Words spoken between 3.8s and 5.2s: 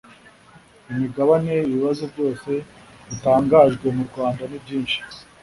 murwanda nibyinshi